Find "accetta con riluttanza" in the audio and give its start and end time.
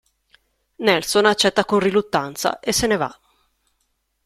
1.27-2.59